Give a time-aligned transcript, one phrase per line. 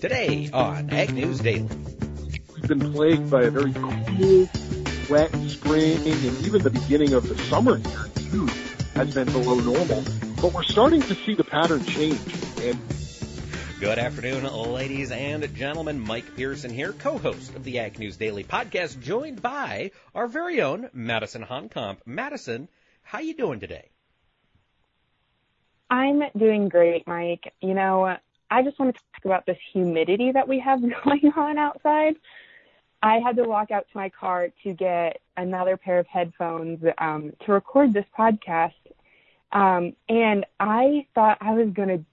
[0.00, 1.68] Today on Ag News Daily.
[2.54, 4.48] We've been plagued by a very cool,
[5.08, 8.48] wet spring, and even the beginning of the summer here in June
[8.94, 10.04] has been below normal.
[10.42, 12.20] But we're starting to see the pattern change.
[12.60, 12.78] And
[13.80, 16.00] Good afternoon, ladies and gentlemen.
[16.00, 20.90] Mike Pearson here, co-host of the Ag News Daily podcast, joined by our very own
[20.92, 21.98] Madison Honkamp.
[22.04, 22.68] Madison,
[23.02, 23.90] how you doing today?
[25.88, 27.52] I'm doing great, Mike.
[27.60, 28.16] You know,
[28.50, 32.16] I just want to talk about this humidity that we have going on outside.
[33.02, 37.32] I had to walk out to my car to get another pair of headphones um,
[37.44, 38.72] to record this podcast.
[39.52, 42.04] Um, and I thought I was going to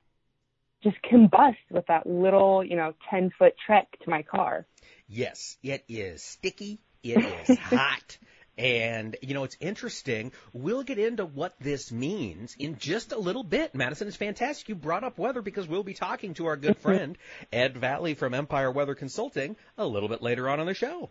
[0.83, 4.65] just combust with that little, you know, 10 foot trek to my car.
[5.07, 6.79] Yes, it is sticky.
[7.01, 8.17] It is hot.
[8.57, 10.31] And, you know, it's interesting.
[10.53, 13.73] We'll get into what this means in just a little bit.
[13.73, 14.69] Madison, it's fantastic.
[14.69, 17.17] You brought up weather because we'll be talking to our good friend,
[17.51, 21.09] Ed Vallee from Empire Weather Consulting, a little bit later on in the show.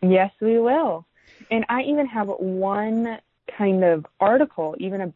[0.00, 1.06] Yes, we will.
[1.50, 3.18] And I even have one
[3.58, 5.12] kind of article, even a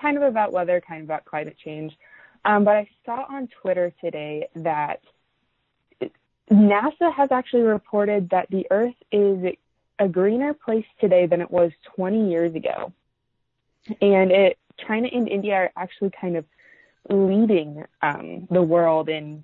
[0.00, 1.92] kind of about weather, kind of about climate change.
[2.44, 5.00] Um, but I saw on Twitter today that
[6.50, 9.54] NASA has actually reported that the Earth is
[9.98, 12.92] a greener place today than it was 20 years ago.
[14.00, 16.44] And it, China and India are actually kind of
[17.10, 19.42] leading um, the world in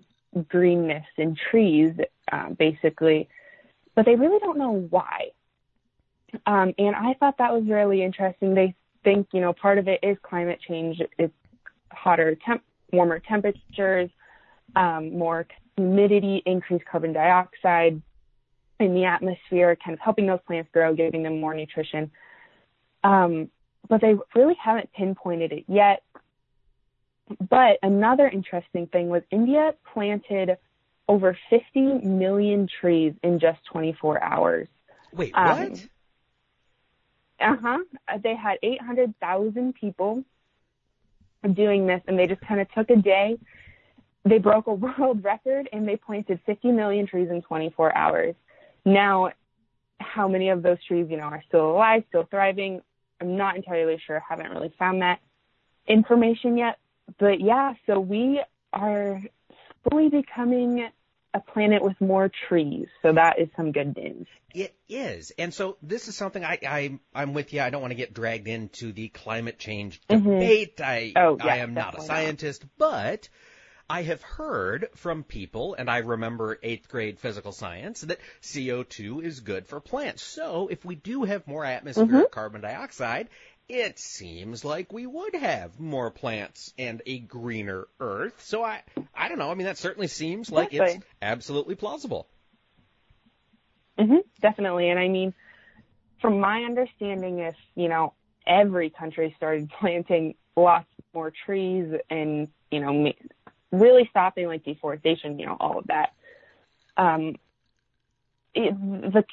[0.49, 1.95] greenness and trees,
[2.31, 3.29] uh, basically,
[3.95, 5.31] but they really don't know why.
[6.47, 8.55] Um, and I thought that was really interesting.
[8.55, 8.75] They
[9.05, 11.01] think, you know, part of it is climate change.
[11.19, 11.33] It's
[11.93, 14.11] hotter, temp- warmer temperatures,
[14.75, 15.47] um, more
[15.77, 18.01] humidity, increased carbon dioxide,
[18.81, 22.11] in the atmosphere, kind of helping those plants grow, giving them more nutrition.
[23.03, 23.51] Um,
[23.89, 26.03] but they really haven't pinpointed it yet.
[27.49, 30.57] But another interesting thing was India planted
[31.09, 34.69] over 50 million trees in just 24 hours.
[35.13, 35.59] Wait, what?
[35.59, 35.75] Um,
[37.41, 37.79] uh huh.
[38.23, 40.25] They had 800,000 people
[41.53, 43.39] doing this, and they just kind of took a day.
[44.25, 48.35] They broke a world record and they planted 50 million trees in 24 hours.
[48.85, 49.31] Now,
[49.99, 52.81] how many of those trees, you know, are still alive, still thriving?
[53.21, 54.23] I'm not entirely sure.
[54.29, 55.21] Haven't really found that
[55.87, 56.79] information yet.
[57.19, 58.43] But yeah, so we
[58.73, 59.23] are
[59.83, 60.89] slowly becoming
[61.35, 62.87] a planet with more trees.
[63.03, 64.27] So that is some good news.
[64.55, 65.33] It is.
[65.37, 67.61] And so this is something I, I I'm with you.
[67.61, 70.29] I don't want to get dragged into the climate change mm-hmm.
[70.29, 70.77] debate.
[70.77, 71.17] Mm-hmm.
[71.19, 72.71] I oh, yeah, I am not a scientist, not.
[72.79, 73.29] but
[73.89, 79.41] I have heard from people, and I remember eighth grade physical science, that CO2 is
[79.41, 80.23] good for plants.
[80.23, 82.33] So if we do have more atmospheric mm-hmm.
[82.33, 83.29] carbon dioxide,
[83.69, 88.43] it seems like we would have more plants and a greener earth.
[88.43, 88.83] So I,
[89.15, 89.51] I don't know.
[89.51, 92.27] I mean, that certainly seems like it's absolutely plausible.
[93.99, 94.91] hmm definitely.
[94.91, 95.35] And I mean,
[96.21, 98.15] from my understanding, if, you know,
[98.47, 103.13] every country started planting lots more trees and, you know,
[103.81, 106.13] really stopping like deforestation, you know, all of that.
[106.97, 107.37] Um,
[108.55, 108.75] it,
[109.13, 109.25] the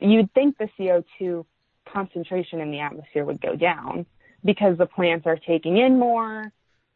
[0.00, 1.44] you'd think the CO2
[1.92, 4.06] concentration in the atmosphere would go down
[4.44, 6.52] because the plants are taking in more.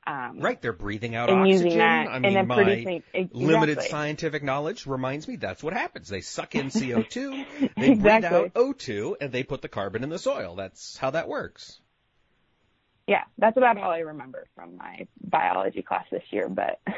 [0.09, 1.79] Um, right, they're breathing out oxygen.
[1.79, 3.29] That, I mean, my exactly.
[3.33, 6.09] limited scientific knowledge reminds me that's what happens.
[6.09, 7.45] They suck in CO2,
[7.77, 7.99] they exactly.
[7.99, 10.55] breathe out O2, and they put the carbon in the soil.
[10.55, 11.81] That's how that works
[13.07, 16.81] yeah, that's about all I remember from my biology class this year, but.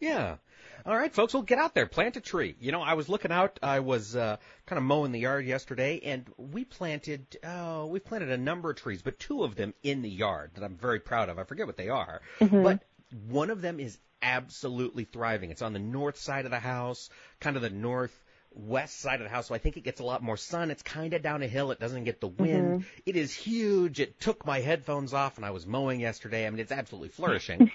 [0.00, 0.36] Yeah.
[0.84, 2.56] All right, folks, well, get out there, plant a tree.
[2.60, 5.98] You know, I was looking out, I was uh, kind of mowing the yard yesterday,
[6.04, 10.02] and we planted, oh, we planted a number of trees, but two of them in
[10.02, 11.38] the yard that I'm very proud of.
[11.38, 12.62] I forget what they are, mm-hmm.
[12.62, 12.82] but
[13.30, 15.50] one of them is absolutely thriving.
[15.50, 17.08] It's on the north side of the house,
[17.40, 18.23] kind of the north
[18.54, 20.70] west side of the house, so I think it gets a lot more sun.
[20.70, 21.70] It's kind of down a hill.
[21.70, 22.80] It doesn't get the wind.
[22.80, 22.88] Mm-hmm.
[23.06, 24.00] It is huge.
[24.00, 26.46] It took my headphones off and I was mowing yesterday.
[26.46, 27.70] I mean, it's absolutely flourishing.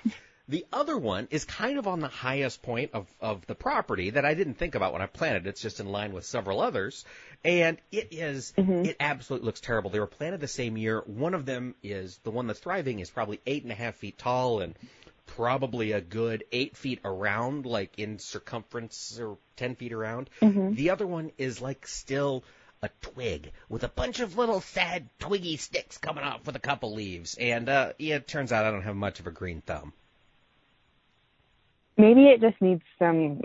[0.48, 4.25] the other one is kind of on the highest point of, of the property that
[4.25, 5.48] I didn't think about when I planted.
[5.48, 7.06] It's just in line with several others.
[7.44, 8.86] And it is, mm-hmm.
[8.86, 9.89] it absolutely looks terrible.
[9.89, 11.01] They were planted the same year.
[11.06, 14.18] One of them is, the one that's thriving is probably eight and a half feet
[14.18, 14.75] tall and
[15.35, 20.29] probably a good eight feet around, like in circumference or ten feet around.
[20.41, 20.73] Mm-hmm.
[20.75, 22.43] The other one is like still
[22.81, 26.93] a twig with a bunch of little sad twiggy sticks coming off with a couple
[26.93, 27.35] leaves.
[27.39, 29.93] And uh, yeah, it turns out I don't have much of a green thumb.
[31.97, 33.41] Maybe it just needs some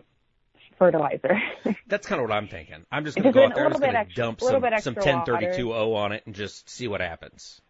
[0.79, 1.41] fertilizer.
[1.87, 2.87] That's kind of what I'm thinking.
[2.91, 5.97] I'm just going to go out there and just going to dump some, some 1032O
[5.97, 7.61] on it and just see what happens.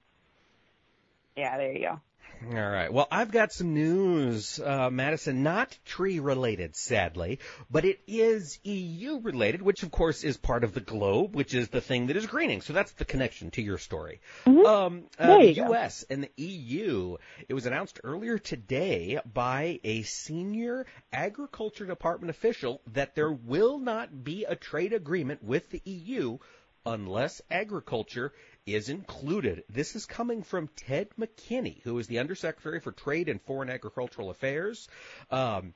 [1.37, 2.01] Yeah, there you go.
[2.47, 2.93] All right.
[2.93, 7.39] Well, I've got some news, uh, Madison, not tree related, sadly,
[7.71, 11.69] but it is EU related, which of course is part of the globe, which is
[11.69, 12.61] the thing that is greening.
[12.61, 14.21] So that's the connection to your story.
[14.47, 14.67] Mhm.
[14.67, 15.69] Um, uh, the you go.
[15.69, 16.05] U.S.
[16.11, 17.17] and the EU,
[17.49, 24.23] it was announced earlier today by a senior agriculture department official that there will not
[24.25, 26.39] be a trade agreement with the EU
[26.87, 28.33] unless agriculture
[28.67, 29.65] is included.
[29.69, 34.31] This is coming from Ted McKinney, who is the Undersecretary for Trade and Foreign Agricultural
[34.31, 34.89] Affairs.
[35.31, 35.75] Um,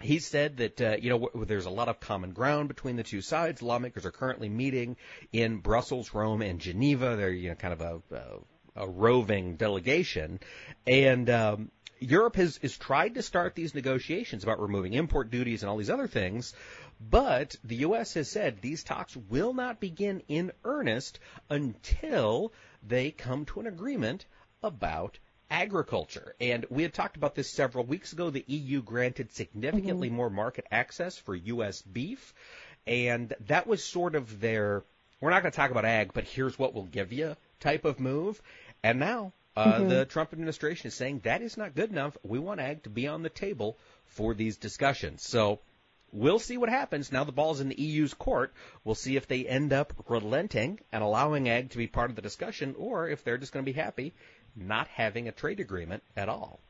[0.00, 3.02] he said that uh, you know w- there's a lot of common ground between the
[3.02, 3.62] two sides.
[3.62, 4.96] Lawmakers are currently meeting
[5.32, 7.16] in Brussels, Rome, and Geneva.
[7.16, 8.02] They're you know kind of a,
[8.76, 10.40] a, a roving delegation,
[10.86, 11.70] and um,
[12.02, 15.90] Europe has, has tried to start these negotiations about removing import duties and all these
[15.90, 16.54] other things,
[17.10, 18.14] but the U.S.
[18.14, 21.18] has said these talks will not begin in earnest
[21.50, 22.52] until
[22.86, 24.24] they come to an agreement
[24.62, 25.18] about
[25.50, 26.34] agriculture.
[26.40, 28.30] And we had talked about this several weeks ago.
[28.30, 31.82] The EU granted significantly more market access for U.S.
[31.82, 32.34] beef,
[32.86, 34.82] and that was sort of their
[35.20, 38.00] we're not going to talk about ag, but here's what we'll give you type of
[38.00, 38.42] move.
[38.82, 42.16] And now uh, the Trump administration is saying that is not good enough.
[42.24, 45.22] We want ag to be on the table for these discussions.
[45.22, 45.60] So
[46.12, 47.10] we'll see what happens.
[47.10, 48.52] Now the ball's in the EU's court.
[48.84, 52.22] We'll see if they end up relenting and allowing ag to be part of the
[52.22, 54.12] discussion, or if they're just going to be happy
[54.54, 56.60] not having a trade agreement at all.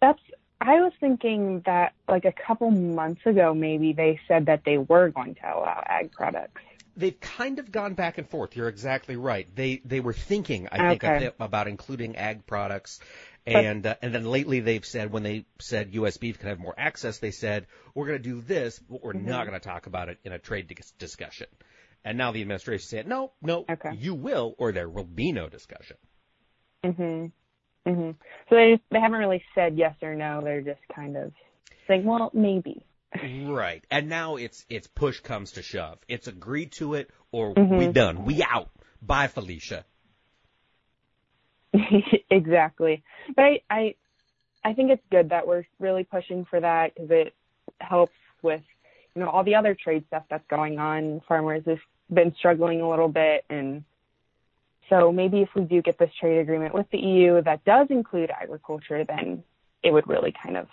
[0.00, 0.20] That's
[0.60, 5.08] I was thinking that like a couple months ago maybe they said that they were
[5.08, 6.60] going to allow ag products.
[6.96, 8.56] They've kind of gone back and forth.
[8.56, 9.46] You're exactly right.
[9.54, 11.30] They they were thinking, I think, Okay.
[11.38, 13.00] about including ag products,
[13.46, 16.16] and uh, and then lately they've said when they said U.S.
[16.16, 19.46] beef can have more access, they said we're going to do this, but we're not
[19.46, 21.46] going to talk about it in a trade dis- discussion.
[22.04, 23.90] And now the administration said, no, no, Okay.
[23.98, 25.96] you will, or there will be no discussion.
[26.84, 27.32] Mhm.
[27.86, 28.14] Mhm.
[28.48, 30.40] So they just, they haven't really said yes or no.
[30.42, 31.32] They're just kind of
[31.86, 32.82] saying, well, maybe.
[33.22, 33.84] Right.
[33.90, 35.98] And now it's it's push comes to shove.
[36.08, 37.78] It's agree to it or Mhm.
[37.78, 38.24] we done.
[38.24, 38.70] We out.
[39.02, 39.84] Bye, Felicia.
[42.30, 43.02] exactly.
[43.34, 43.94] But I, I,
[44.64, 47.34] I think it's good that we're really pushing for that because it
[47.80, 48.12] helps
[48.42, 48.62] with,
[49.14, 51.20] you know, all the other trade stuff that's going on.
[51.26, 51.78] Farmers have
[52.12, 53.84] been struggling a little bit, and
[54.88, 58.30] so maybe if we do get this trade agreement with the EU that does include
[58.30, 59.42] agriculture, then
[59.82, 60.66] it would really kind of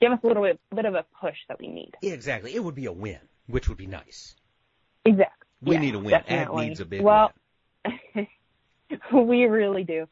[0.00, 1.94] give us a little bit, bit of a push that we need.
[2.02, 2.54] Yeah, exactly.
[2.54, 4.34] It would be a win, which would be nice.
[5.04, 5.46] Exactly.
[5.62, 6.10] We Yeah, need a win.
[6.10, 6.62] definitely.
[6.64, 7.32] Ag needs a big well, win.
[9.12, 10.06] we really do.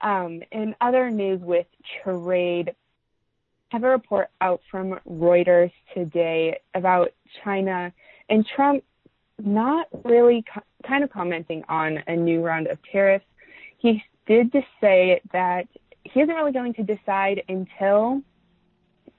[0.00, 1.66] Um, in other news with
[2.02, 2.74] trade,
[3.72, 7.12] I have a report out from Reuters today about
[7.42, 7.92] China
[8.28, 8.84] and Trump
[9.42, 13.24] not really co- kind of commenting on a new round of tariffs.
[13.78, 15.66] He did just say that
[16.04, 18.22] he isn't really going to decide until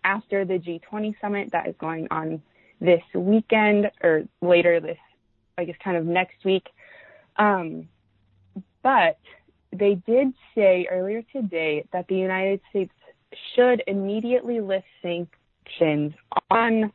[0.04, 2.42] after the G20 summit that is going on
[2.80, 4.98] this weekend or later this,
[5.58, 6.68] I guess, kind of next week.
[7.38, 7.90] Um,
[8.86, 9.18] but
[9.76, 12.94] they did say earlier today that the United States
[13.56, 16.14] should immediately lift sanctions
[16.52, 16.94] on.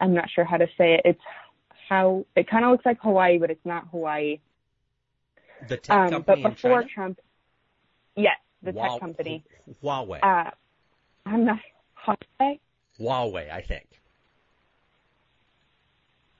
[0.00, 1.02] I'm not sure how to say it.
[1.04, 1.20] It's
[1.88, 4.40] how it kind of looks like Hawaii, but it's not Hawaii.
[5.68, 6.88] The tech Um, but company in before China?
[6.92, 7.20] Trump,
[8.16, 9.44] yes, the Huawei- tech company.
[9.82, 10.18] Huawei.
[10.22, 10.50] Uh,
[11.26, 11.60] I'm not
[12.04, 12.58] Huawei.
[12.98, 13.86] Huawei, I think.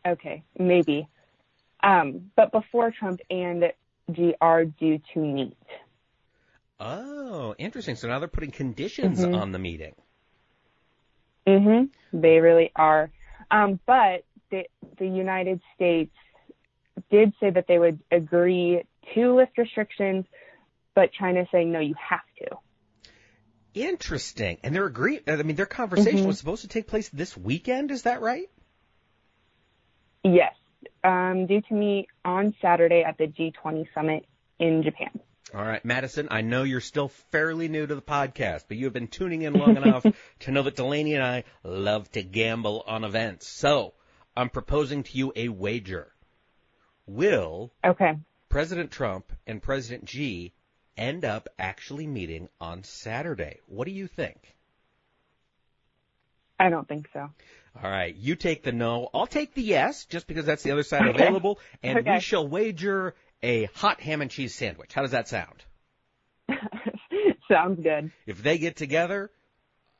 [0.04, 1.06] Okay, maybe.
[1.82, 3.64] Um, but before Trump and
[4.14, 5.56] Xi are due to meet.
[6.80, 7.96] Oh, interesting.
[7.96, 9.34] So now they're putting conditions Mhm.
[9.34, 9.94] on the meeting.
[11.46, 13.10] hmm They really are.
[13.50, 14.64] Um, but the,
[14.98, 16.14] the United States
[17.10, 18.82] did say that they would agree
[19.14, 20.26] to lift restrictions,
[20.94, 22.56] but China's saying, no, you have to.
[23.74, 24.58] Interesting.
[24.62, 26.26] And their agree I mean their conversation Mhm.
[26.26, 28.50] was supposed to take place this weekend, is that right?
[30.24, 30.54] Yes,
[31.04, 34.26] um, due to meet on Saturday at the G20 summit
[34.58, 35.10] in Japan.
[35.54, 39.08] All right, Madison, I know you're still fairly new to the podcast, but you've been
[39.08, 40.04] tuning in long enough
[40.40, 43.48] to know that Delaney and I love to gamble on events.
[43.48, 43.94] So,
[44.36, 46.12] I'm proposing to you a wager.
[47.06, 48.18] Will Okay.
[48.50, 50.52] President Trump and President Xi
[50.98, 53.60] end up actually meeting on Saturday?
[53.66, 54.54] What do you think?
[56.58, 57.30] I don't think so.
[57.82, 59.08] All right, you take the no.
[59.14, 61.10] I'll take the yes, just because that's the other side Okay.
[61.10, 64.92] available, and we shall wager a hot ham and cheese sandwich.
[64.92, 65.64] How does that sound?
[67.48, 68.10] Sounds good.
[68.26, 69.30] If they get together,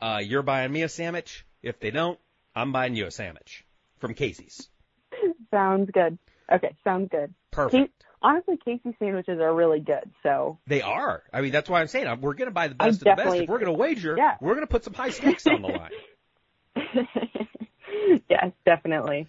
[0.01, 1.47] uh, you're buying me a sandwich.
[1.63, 2.19] If they don't,
[2.55, 3.65] I'm buying you a sandwich
[3.99, 4.69] from Casey's.
[5.51, 6.19] Sounds good.
[6.51, 7.35] Okay, sounds good.
[7.51, 7.93] Perfect.
[8.23, 10.11] honestly, Casey sandwiches are really good.
[10.23, 11.23] So they are.
[11.33, 13.19] I mean, that's why I'm saying I'm, we're going to buy the best I of
[13.19, 13.37] the best.
[13.37, 14.37] If we're going to wager, yeah.
[14.41, 15.91] we're going to put some high stakes on the line.
[18.29, 19.27] yes, definitely.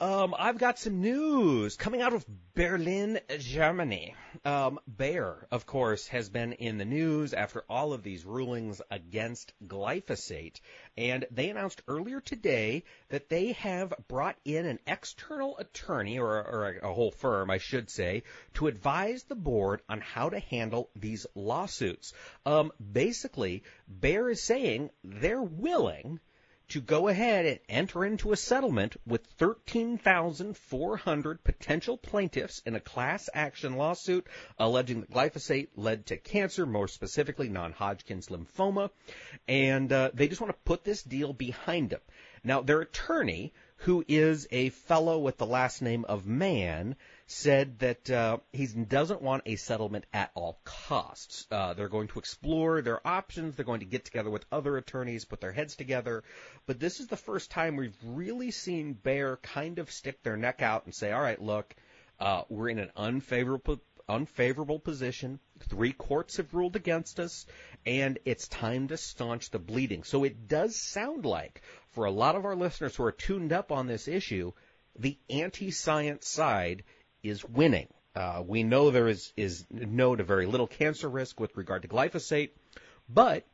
[0.00, 4.14] Um, I've got some news coming out of Berlin, Germany.
[4.46, 9.52] Um, Bayer, of course, has been in the news after all of these rulings against
[9.66, 10.58] glyphosate,
[10.96, 16.78] and they announced earlier today that they have brought in an external attorney, or, or
[16.82, 18.22] a, a whole firm, I should say,
[18.54, 22.14] to advise the board on how to handle these lawsuits.
[22.46, 26.20] Um, basically, Bayer is saying they're willing
[26.70, 33.28] to go ahead and enter into a settlement with 13,400 potential plaintiffs in a class
[33.34, 34.26] action lawsuit
[34.58, 38.90] alleging that glyphosate led to cancer, more specifically non-Hodgkin's lymphoma,
[39.48, 42.00] and uh, they just want to put this deal behind them.
[42.44, 46.94] Now, their attorney, who is a fellow with the last name of Mann,
[47.30, 51.46] said that uh, he doesn't want a settlement at all costs.
[51.48, 53.54] Uh, they're going to explore their options.
[53.54, 56.24] They're going to get together with other attorneys, put their heads together.
[56.66, 60.60] But this is the first time we've really seen Bayer kind of stick their neck
[60.60, 61.72] out and say, "All right, look,
[62.18, 65.38] uh, we're in an unfavorable unfavorable position.
[65.60, 67.46] Three courts have ruled against us,
[67.86, 72.34] and it's time to staunch the bleeding." So it does sound like, for a lot
[72.34, 74.50] of our listeners who are tuned up on this issue,
[74.98, 76.82] the anti-science side
[77.22, 77.88] is winning.
[78.14, 81.88] Uh, we know there is, is no to very little cancer risk with regard to
[81.88, 82.50] glyphosate,
[83.08, 83.46] but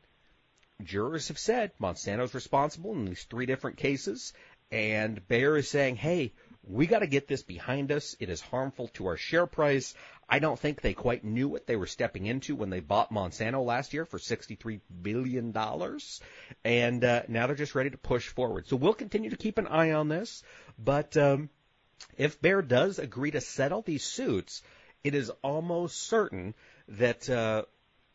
[0.83, 4.33] jurors have said Monsanto's responsible in these three different cases,
[4.71, 6.33] and Bayer is saying, hey,
[6.63, 8.15] we got to get this behind us.
[8.19, 9.93] It is harmful to our share price.
[10.29, 13.63] I don't think they quite knew what they were stepping into when they bought Monsanto
[13.63, 15.55] last year for $63 billion.
[16.65, 18.67] And uh, now they're just ready to push forward.
[18.67, 20.43] So we'll continue to keep an eye on this.
[20.77, 21.49] But um,
[22.17, 24.61] if Bayer does agree to settle these suits,
[25.03, 26.53] it is almost certain
[26.87, 27.63] that uh,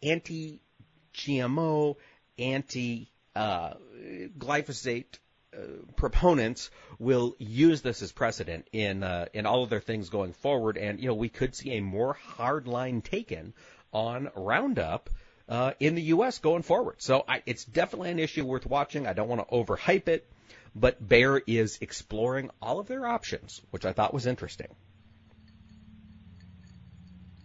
[0.02, 1.96] anti-GMO,
[2.38, 5.18] anti-glyphosate
[5.54, 5.58] uh,
[5.96, 10.78] proponents will use this as precedent in uh, in all of their things going forward,
[10.78, 13.52] and you know we could see a more hard line taken
[13.92, 15.10] on Roundup
[15.50, 16.38] uh, in the U.S.
[16.38, 17.02] going forward.
[17.02, 19.06] So I, it's definitely an issue worth watching.
[19.06, 20.26] I don't want to overhype it,
[20.74, 24.68] but Bayer is exploring all of their options, which I thought was interesting.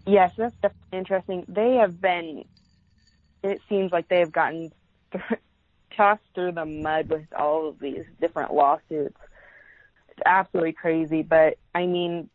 [0.05, 1.45] Yes, that's definitely interesting.
[1.47, 2.45] They have been.
[3.43, 4.71] It seems like they have gotten
[5.95, 9.17] tossed through the mud with all of these different lawsuits.
[10.09, 12.29] It's absolutely crazy, but I mean,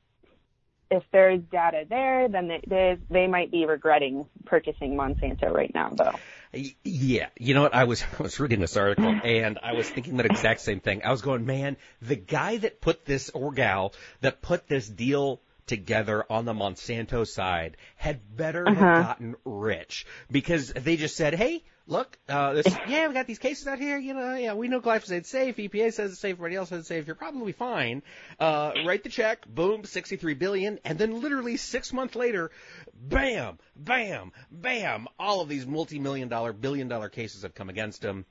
[0.90, 5.88] if there's data there, then they, they, they might be regretting purchasing Monsanto right now,
[5.88, 6.18] though.
[6.54, 7.74] Yeah, you know what?
[7.74, 11.02] I was I was reading this article and I was thinking that exact same thing.
[11.04, 15.40] I was going, man, the guy that put this or gal that put this deal
[15.66, 18.84] together on the Monsanto side had better Uh-huh.
[18.84, 23.38] have gotten rich because they just said, "Hey, look, uh, this, yeah, we got these
[23.38, 23.98] cases out here.
[23.98, 25.56] You know, yeah, we know glyphosate's safe.
[25.56, 26.32] EPA says it's safe.
[26.32, 27.06] Everybody else says it's safe.
[27.06, 28.02] You're probably fine.
[28.38, 29.46] Uh, write the check.
[29.46, 32.50] Boom, 63 billion, and then literally six months later,
[32.94, 35.06] bam, bam, bam.
[35.18, 38.24] All of these multi-million dollar, billion dollar cases have come against him.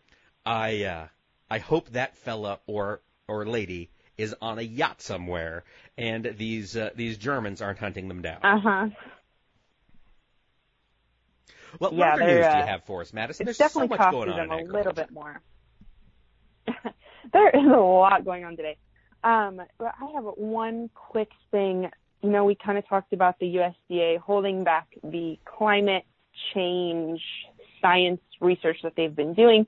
[0.46, 1.08] I, uh,
[1.50, 5.64] I hope that fella or or lady is on a yacht somewhere,
[5.98, 8.40] and these uh, these Germans aren't hunting them down.
[8.44, 8.88] Uh huh.
[11.78, 13.46] What, yeah, other news do you uh, have for us, Madison?
[13.46, 15.42] There's so definitely much costing going on them a little bit more.
[17.34, 18.78] there is a lot going on today.
[19.24, 21.90] Um, but I have one quick thing.
[22.22, 23.56] You know, we kind of talked about the
[23.92, 26.06] USDA holding back the climate
[26.54, 27.22] change
[27.82, 29.68] science research that they've been doing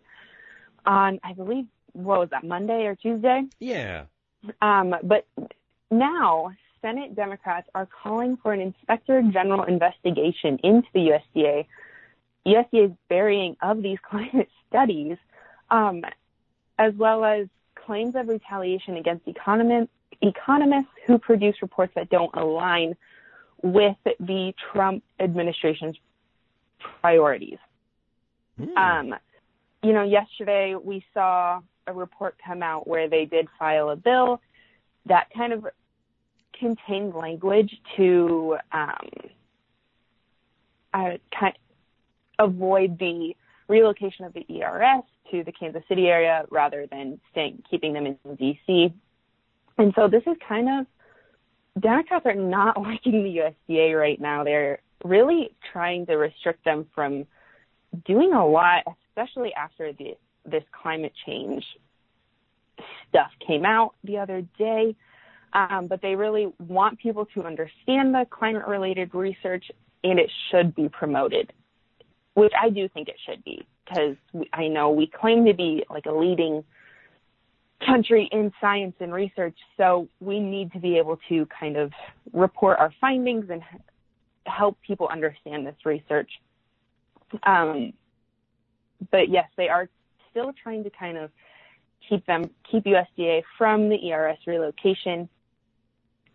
[0.86, 3.44] on, I believe, what was that, Monday or Tuesday?
[3.60, 4.06] Yeah.
[4.62, 5.26] Um, but
[5.90, 11.66] now Senate Democrats are calling for an inspector general investigation into the USDA,
[12.46, 15.18] USDA's burying of these climate studies,
[15.70, 16.04] um,
[16.78, 17.48] as well as
[17.86, 22.96] claims of retaliation against economists, economists who produce reports that don't align
[23.62, 25.96] with the Trump administration's
[27.02, 27.58] priorities.
[28.58, 28.78] Hmm.
[28.78, 29.16] Um,
[29.82, 34.42] you know, yesterday we saw a report come out where they did file a bill
[35.06, 35.68] that kind of
[36.58, 39.10] contained language to um,
[40.94, 41.58] uh, kind
[42.40, 43.36] avoid the
[43.68, 48.18] relocation of the ERS to the Kansas City area rather than staying keeping them in
[48.25, 48.94] DC.
[49.78, 54.44] And so this is kind of Democrats are not liking the USDA right now.
[54.44, 57.25] They're really trying to restrict them from
[58.06, 61.63] doing a lot, especially after the this climate change
[63.10, 64.96] stuff came out the other day.
[65.54, 69.66] Um, but they really want people to understand the climate related research
[70.04, 71.54] and it should be promoted,
[72.34, 74.16] which I do think it should be because
[74.54, 76.63] I know we claim to be like a leading
[77.86, 79.58] country in science and research.
[79.78, 81.92] So we need to be able to kind of
[82.32, 83.62] report our findings and
[84.46, 86.30] help people understand this research.
[87.44, 87.94] Um,
[89.12, 89.90] but yes, they are
[90.32, 91.32] still trying to kind of
[92.08, 95.30] keep them, keep USDA from the ERS relocation.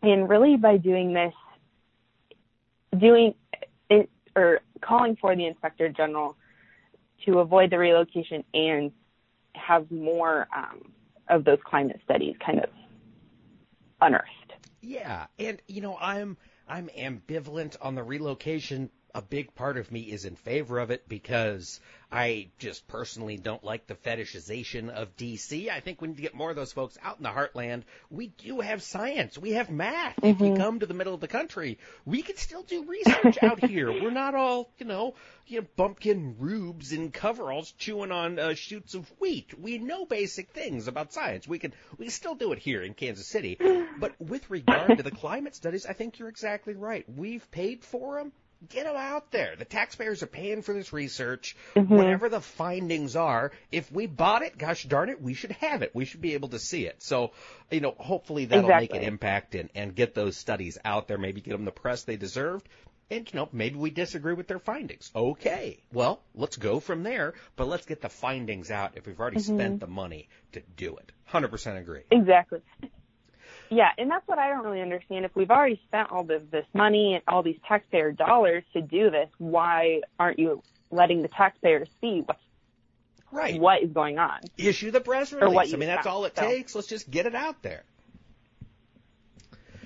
[0.02, 1.34] And really by doing this,
[2.98, 3.34] doing
[4.38, 6.36] or calling for the inspector general
[7.26, 8.92] to avoid the relocation and
[9.54, 10.92] have more um,
[11.28, 12.70] of those climate studies kind of
[14.00, 14.52] unearthed.
[14.80, 16.36] Yeah, and you know, I'm
[16.68, 18.90] I'm ambivalent on the relocation.
[19.14, 23.62] A big part of me is in favor of it because I just personally don't
[23.62, 25.68] like the fetishization of DC.
[25.68, 27.82] I think we need to get more of those folks out in the heartland.
[28.10, 29.36] We do have science.
[29.36, 30.16] We have math.
[30.16, 30.26] Mm-hmm.
[30.26, 30.62] If we mm-hmm.
[30.62, 33.90] come to the middle of the country, we can still do research out here.
[33.92, 35.14] We're not all, you know,
[35.46, 39.58] you know, bumpkin rubes in coveralls chewing on uh, shoots of wheat.
[39.58, 41.46] We know basic things about science.
[41.46, 43.58] We can we can still do it here in Kansas City.
[43.98, 47.04] But with regard to the climate studies, I think you're exactly right.
[47.06, 48.32] We've paid for them
[48.68, 49.54] get them out there.
[49.56, 51.56] The taxpayers are paying for this research.
[51.76, 51.94] Mm-hmm.
[51.94, 55.94] Whatever the findings are, if we bought it, gosh darn it, we should have it.
[55.94, 57.02] We should be able to see it.
[57.02, 57.32] So,
[57.70, 58.98] you know, hopefully that'll exactly.
[58.98, 62.04] make an impact and, and get those studies out there, maybe get them the press
[62.04, 62.68] they deserved.
[63.10, 65.10] And, you know, maybe we disagree with their findings.
[65.16, 65.82] Okay.
[65.92, 69.56] Well, let's go from there, but let's get the findings out if we've already mm-hmm.
[69.56, 71.10] spent the money to do it.
[71.32, 72.02] 100% agree.
[72.10, 72.60] Exactly.
[73.70, 75.24] Yeah, and that's what I don't really understand.
[75.24, 79.10] If we've already spent all this, this money and all these taxpayer dollars to do
[79.10, 82.40] this, why aren't you letting the taxpayers see what's
[83.30, 84.40] right what is going on?
[84.56, 85.50] Issue the press release.
[85.50, 86.42] Or what I mean, that's all it so.
[86.42, 86.74] takes.
[86.74, 87.84] Let's just get it out there.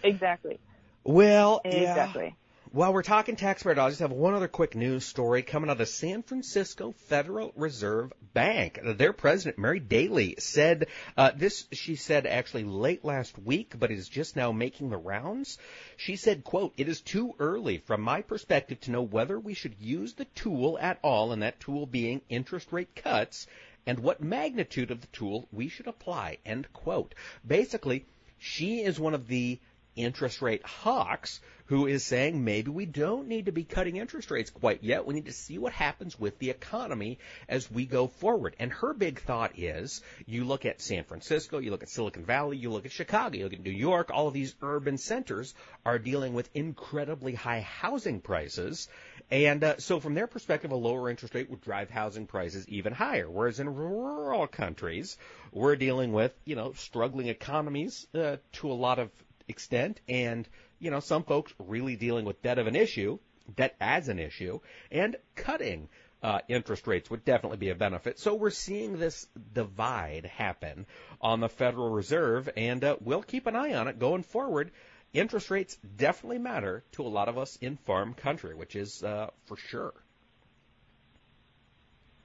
[0.05, 0.61] Exactly.
[1.05, 2.25] Well, exactly.
[2.27, 2.42] Yeah.
[2.75, 5.73] While we're talking taxpayer dollars, I just have one other quick news story coming out
[5.73, 8.81] of the San Francisco Federal Reserve Bank.
[8.83, 11.67] Their president, Mary Daly, said uh, this.
[11.73, 15.59] She said actually late last week, but is just now making the rounds.
[15.99, 19.79] She said, "quote It is too early, from my perspective, to know whether we should
[19.79, 23.47] use the tool at all, and that tool being interest rate cuts."
[23.85, 26.39] And what magnitude of the tool we should apply.
[26.47, 27.15] End quote.
[27.47, 28.07] Basically,
[28.39, 29.61] she is one of the
[29.97, 34.51] interest rate hawks who is saying maybe we don't need to be cutting interest rates
[34.51, 35.07] quite yet.
[35.07, 38.55] We need to see what happens with the economy as we go forward.
[38.59, 42.59] And her big thought is you look at San Francisco, you look at Silicon Valley,
[42.59, 45.55] you look at Chicago, you look at New York, all of these urban centers
[45.87, 48.89] are dealing with incredibly high housing prices.
[49.31, 52.93] And uh, so from their perspective, a lower interest rate would drive housing prices even
[52.93, 53.31] higher.
[53.31, 55.17] Whereas in rural countries,
[55.53, 59.11] we're dealing with, you know, struggling economies uh, to a lot of
[59.49, 60.49] extent and
[60.83, 63.19] you know, some folks really dealing with debt of an issue,
[63.55, 64.59] debt as an issue,
[64.91, 65.89] and cutting
[66.25, 68.19] uh, interest rates would definitely be a benefit.
[68.19, 70.87] So we're seeing this divide happen
[71.21, 74.73] on the Federal Reserve, and uh, we'll keep an eye on it going forward.
[75.13, 79.29] Interest rates definitely matter to a lot of us in farm country, which is uh,
[79.45, 79.95] for sure.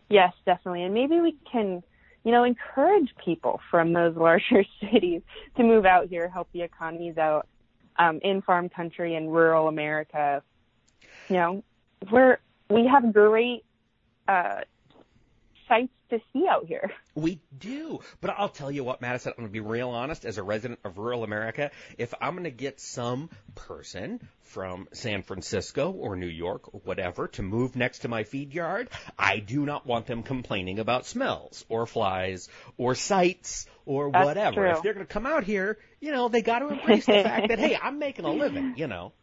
[0.10, 0.84] Yes, definitely.
[0.84, 1.84] And maybe we can,
[2.28, 5.22] you know, encourage people from those larger cities
[5.56, 7.48] to move out here, help the economies out
[7.96, 10.44] um, in farm country and rural America.
[11.30, 11.63] You know,
[12.12, 13.63] we're we have great
[14.28, 14.60] uh,
[15.70, 16.91] sights to see out here.
[17.15, 18.00] We do.
[18.22, 20.80] But I'll tell you what, Madison, I'm going to be real honest as a resident
[20.84, 21.72] of rural America.
[21.98, 27.28] If I'm going to get some person from San Francisco or New York or whatever
[27.30, 31.65] to move next to my feed yard, I do not want them complaining about smells
[31.70, 34.56] or flies or sights or That's whatever.
[34.56, 34.72] True.
[34.72, 37.50] If they're going to come out here, you know, they got to embrace the fact
[37.50, 39.13] that, hey, I'm making a living, you know.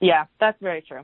[0.00, 1.02] Yeah, that's very true.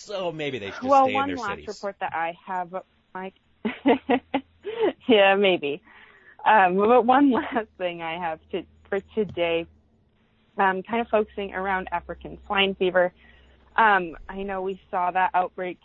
[0.00, 1.38] So maybe they should well, stay in their cities.
[1.38, 2.74] Well, one last report that I have,
[3.14, 3.34] Mike.
[5.08, 5.82] yeah, maybe.
[6.46, 9.66] Um, but one last thing I have to, for today,
[10.56, 13.12] um, kind of focusing around African swine fever.
[13.76, 15.78] Um, I know we saw that outbreak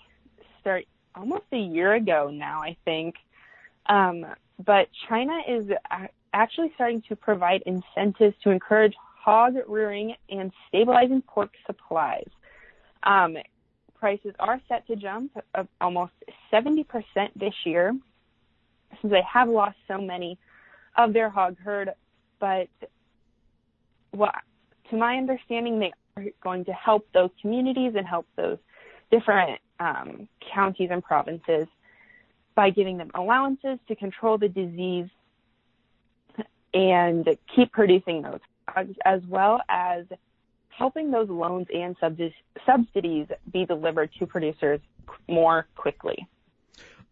[0.62, 3.16] start almost a year ago now, I think.
[3.88, 4.26] Um,
[4.66, 5.70] but China is
[6.34, 12.30] actually starting to provide incentives to encourage hog rearing and stabilizing pork supplies.
[13.04, 13.38] Um,
[14.06, 16.12] prices are set to jump of almost
[16.54, 16.86] 70%
[17.36, 17.92] this year
[19.02, 20.38] since they have lost so many
[20.96, 21.90] of their hog herd.
[22.40, 22.68] But
[24.12, 24.36] what,
[24.92, 28.60] to my understanding, they are going to help those communities and help those
[29.10, 31.66] different um, counties and provinces
[32.54, 35.10] by giving them allowances to control the disease
[36.76, 38.40] and keep producing those,
[38.76, 40.06] as, as well as
[40.78, 41.96] helping those loans and
[42.66, 44.80] subsidies be delivered to producers
[45.28, 46.28] more quickly.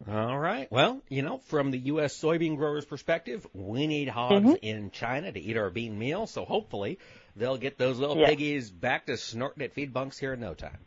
[0.10, 0.70] All right.
[0.70, 2.20] Well, you know, from the U.S.
[2.20, 4.56] soybean growers' perspective, we need hogs mm-hmm.
[4.62, 6.28] in China to eat our bean meal.
[6.28, 7.00] So hopefully
[7.38, 8.30] they'll get those little yes.
[8.30, 10.80] piggies back to snorting at feed bunks here in no time.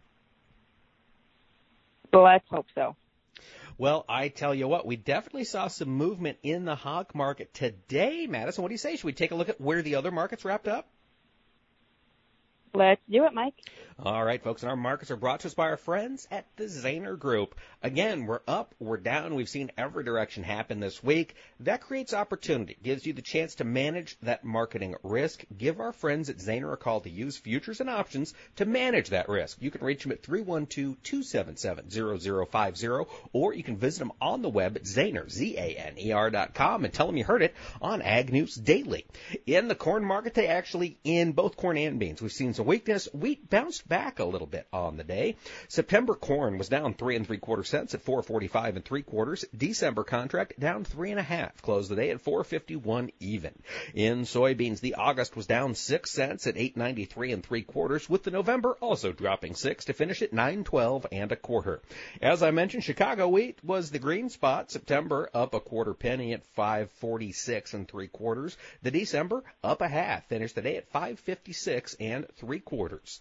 [2.12, 2.96] Let's hope so.
[3.78, 8.26] Well, I tell you what, we definitely saw some movement in the hog market today,
[8.26, 8.62] Madison.
[8.62, 8.96] What do you say?
[8.96, 10.88] Should we take a look at where the other markets wrapped up?
[12.76, 13.54] Let's do it, Mike.
[13.98, 16.64] All right, folks, and our markets are brought to us by our friends at the
[16.64, 17.54] Zaner Group.
[17.82, 21.34] Again, we're up, we're down, we've seen every direction happen this week.
[21.60, 25.46] That creates opportunity, gives you the chance to manage that marketing risk.
[25.56, 29.30] Give our friends at Zaner a call to use futures and options to manage that
[29.30, 29.62] risk.
[29.62, 34.84] You can reach them at 312-277-0050, or you can visit them on the web at
[34.84, 39.06] Zaner, Z-A-N-E-R dot com, and tell them you heard it on Ag News Daily.
[39.46, 43.08] In the corn market, they actually, in both corn and beans, we've seen some weakness.
[43.14, 45.36] Wheat bounced back a little bit on the day.
[45.68, 49.44] September corn was down three and three quarter cents at 445 and three quarters.
[49.56, 53.52] December contract down three and a half, closed the day at 451 even.
[53.94, 58.30] In soybeans, the August was down six cents at 893 and three quarters, with the
[58.30, 61.80] November also dropping six to finish at 912 and a quarter.
[62.20, 64.70] As I mentioned, Chicago wheat was the green spot.
[64.70, 68.56] September up a quarter penny at 546 and three quarters.
[68.82, 73.20] The December up a half, finished the day at 556 and three quarters.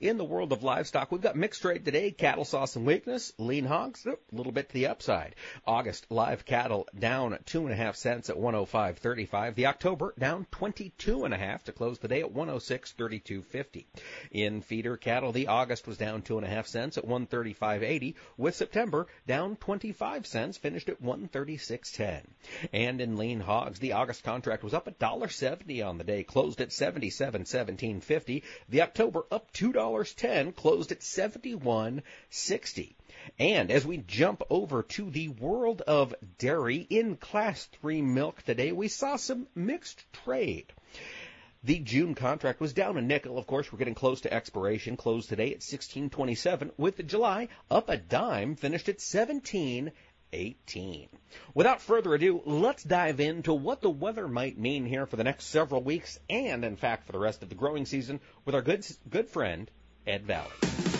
[0.00, 2.10] In the world of livestock, we've got mixed trade today.
[2.10, 3.32] Cattle saw some weakness.
[3.38, 5.34] Lean hogs, a little bit to the upside.
[5.66, 9.54] August live cattle down two and a half cents at 105.35.
[9.54, 13.86] The October down 22 and a half to close the day at 106.32.50.
[14.32, 18.56] In feeder cattle, the August was down two and a half cents at 135.80, with
[18.56, 22.22] September down 25 cents, finished at 136.10.
[22.72, 26.24] And in lean hogs, the August contract was up a dollar seventy on the day,
[26.24, 28.42] closed at 77.17.50.
[28.68, 32.94] The October up $2.10, closed at 71.60.
[33.38, 38.72] And as we jump over to the world of dairy in class 3 milk today,
[38.72, 40.72] we saw some mixed trade.
[41.62, 43.38] The June contract was down a nickel.
[43.38, 44.98] Of course, we're getting close to expiration.
[44.98, 49.90] Closed today at 16.27 with the July up a dime, finished at 17
[50.34, 51.08] 18.
[51.54, 55.46] Without further ado, let's dive into what the weather might mean here for the next
[55.46, 58.86] several weeks and, in fact, for the rest of the growing season with our good,
[59.08, 59.70] good friend,
[60.06, 60.93] Ed Vallee.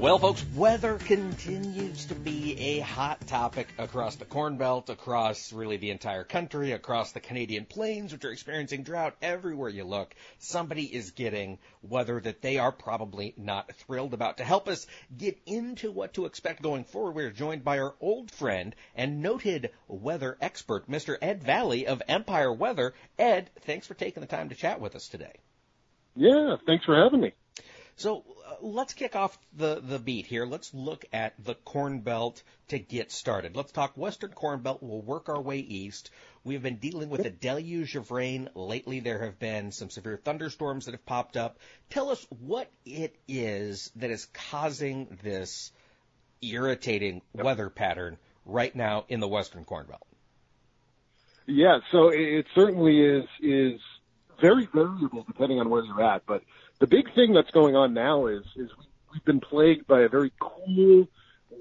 [0.00, 5.76] Well, folks, weather continues to be a hot topic across the Corn Belt, across really
[5.76, 10.14] the entire country, across the Canadian plains, which are experiencing drought everywhere you look.
[10.38, 14.38] Somebody is getting weather that they are probably not thrilled about.
[14.38, 18.30] To help us get into what to expect going forward, we're joined by our old
[18.30, 21.18] friend and noted weather expert, Mr.
[21.20, 22.94] Ed Vallee of Empire Weather.
[23.18, 25.34] Ed, thanks for taking the time to chat with us today.
[26.16, 27.34] Yeah, thanks for having me.
[27.96, 28.24] So
[28.60, 30.46] let's kick off the, the beat here.
[30.46, 33.56] Let's look at the Corn Belt to get started.
[33.56, 34.78] Let's talk Western Corn Belt.
[34.82, 36.10] We'll work our way east.
[36.44, 39.00] We've been dealing with a deluge of rain lately.
[39.00, 41.58] There have been some severe thunderstorms that have popped up.
[41.90, 45.72] Tell us what it is that is causing this
[46.42, 47.44] irritating yep.
[47.44, 50.06] weather pattern right now in the Western Corn Belt.
[51.46, 53.80] Yeah, so it certainly is is
[54.40, 56.42] very variable depending on where you're at, but
[56.80, 58.70] the big thing that's going on now is is
[59.12, 61.06] we've been plagued by a very cool,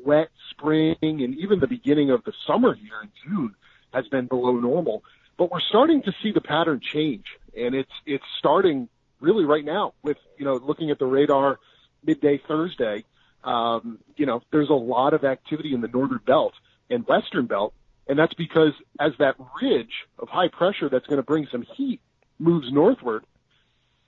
[0.04, 3.56] wet spring, and even the beginning of the summer here in June
[3.94, 5.04] has been below normal.
[5.38, 9.94] But we're starting to see the pattern change, and it's it's starting really right now
[10.02, 11.60] with you know looking at the radar
[12.04, 13.04] midday Thursday.
[13.44, 16.54] Um, you know, there's a lot of activity in the northern belt
[16.90, 17.74] and western belt,
[18.08, 22.02] and that's because as that ridge of high pressure that's going to bring some heat
[22.38, 23.24] moves northward,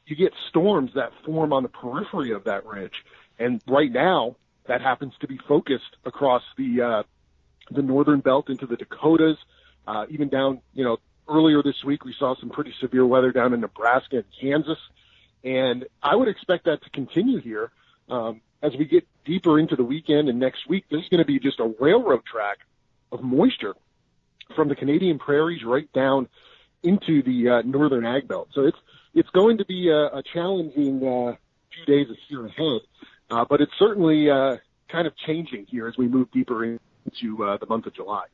[0.05, 2.93] you get storms that form on the periphery of that ridge.
[3.39, 4.35] And right now,
[4.67, 7.03] that happens to be focused across the uh,
[7.71, 9.37] the northern belt into the Dakotas,
[9.87, 10.61] uh, even down.
[10.73, 14.25] You know, earlier this week we saw some pretty severe weather down in Nebraska and
[14.39, 14.77] Kansas,
[15.43, 17.71] and I would expect that to continue here
[18.09, 20.85] um, as we get deeper into the weekend and next week.
[20.91, 22.59] There's going to be just a railroad track
[23.11, 23.75] of moisture
[24.55, 26.27] from the Canadian prairies right down
[26.83, 28.49] into the uh, northern ag belt.
[28.53, 28.77] So it's
[29.13, 31.35] it's going to be a, a challenging uh,
[31.73, 32.81] few days here ahead,
[33.29, 34.57] uh, but it's certainly uh,
[34.89, 38.25] kind of changing here as we move deeper into uh, the month of July.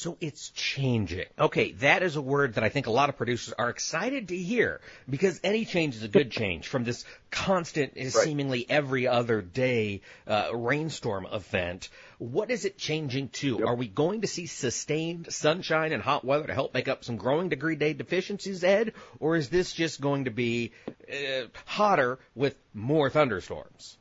[0.00, 1.26] So it's changing.
[1.38, 4.36] Okay, that is a word that I think a lot of producers are excited to
[4.36, 8.10] hear because any change is a good change from this constant, right.
[8.10, 11.90] seemingly every other day uh, rainstorm event.
[12.16, 13.58] What is it changing to?
[13.58, 13.68] Yep.
[13.68, 17.18] Are we going to see sustained sunshine and hot weather to help make up some
[17.18, 18.94] growing degree day deficiencies, Ed?
[19.18, 20.72] Or is this just going to be
[21.12, 23.98] uh, hotter with more thunderstorms?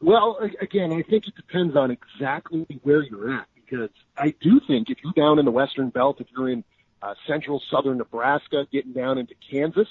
[0.00, 4.90] Well, again, I think it depends on exactly where you're at because I do think
[4.90, 6.64] if you're down in the Western Belt, if you're in
[7.02, 9.88] uh, central southern Nebraska, getting down into Kansas,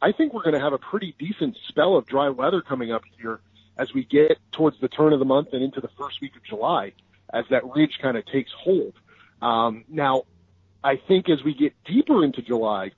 [0.00, 3.02] I think we're going to have a pretty decent spell of dry weather coming up
[3.20, 3.40] here
[3.76, 6.44] as we get towards the turn of the month and into the first week of
[6.44, 6.92] July
[7.32, 8.94] as that ridge kind of takes hold.
[9.42, 10.22] Um, now,
[10.82, 12.92] I think as we get deeper into July,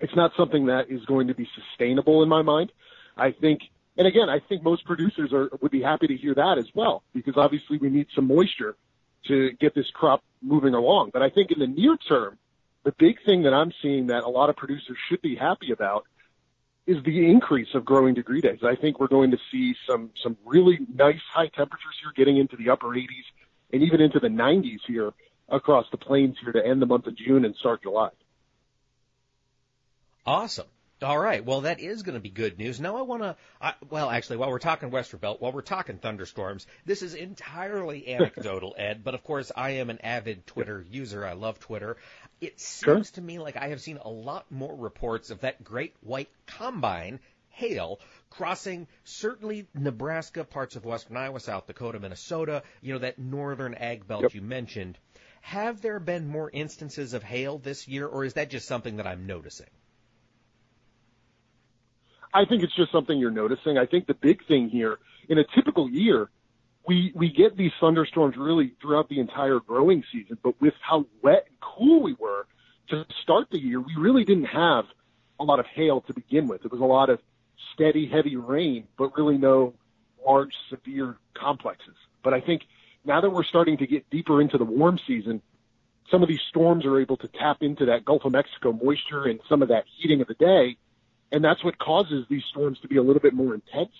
[0.00, 2.72] it's not something that is going to be sustainable in my mind.
[3.16, 3.60] I think,
[3.96, 7.02] and again, I think most producers are, would be happy to hear that as well,
[7.14, 8.76] because obviously we need some moisture
[9.28, 11.10] to get this crop moving along.
[11.12, 12.38] But I think in the near term,
[12.84, 16.06] the big thing that I'm seeing that a lot of producers should be happy about
[16.86, 18.60] is the increase of growing degree days.
[18.64, 22.56] I think we're going to see some some really nice high temperatures here, getting into
[22.56, 23.06] the upper 80s
[23.72, 25.12] and even into the 90s here
[25.48, 28.10] across the plains here to end the month of June and start July.
[30.26, 30.66] Awesome.
[31.02, 31.42] All right.
[31.42, 32.78] Well, that is going to be good news.
[32.78, 33.36] Now I want to,
[33.88, 38.74] well, actually, while we're talking Western Belt, while we're talking thunderstorms, this is entirely anecdotal,
[38.76, 41.24] Ed, but of course I am an avid Twitter user.
[41.24, 41.96] I love Twitter.
[42.42, 43.14] It seems sure.
[43.14, 47.20] to me like I have seen a lot more reports of that great white combine
[47.48, 53.74] hail crossing certainly Nebraska, parts of western Iowa, South Dakota, Minnesota, you know, that northern
[53.74, 54.34] ag belt yep.
[54.34, 54.98] you mentioned.
[55.40, 59.06] Have there been more instances of hail this year, or is that just something that
[59.06, 59.66] I'm noticing?
[62.32, 63.78] I think it's just something you're noticing.
[63.78, 66.30] I think the big thing here, in a typical year,
[66.86, 70.38] we we get these thunderstorms really throughout the entire growing season.
[70.42, 72.46] But with how wet and cool we were
[72.88, 74.84] to start the year, we really didn't have
[75.38, 76.64] a lot of hail to begin with.
[76.64, 77.20] It was a lot of
[77.74, 79.74] steady, heavy rain, but really no
[80.26, 81.94] large, severe complexes.
[82.22, 82.62] But I think
[83.04, 85.40] now that we're starting to get deeper into the warm season,
[86.10, 89.40] some of these storms are able to tap into that Gulf of Mexico moisture and
[89.48, 90.76] some of that heating of the day
[91.32, 93.92] and that's what causes these storms to be a little bit more intense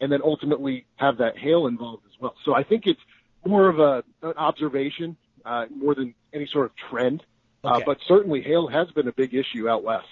[0.00, 2.34] and then ultimately have that hail involved as well.
[2.44, 3.00] So I think it's
[3.46, 7.22] more of a, an observation uh, more than any sort of trend.
[7.62, 7.82] Uh, okay.
[7.82, 10.06] Uh, but certainly hail has been a big issue out west.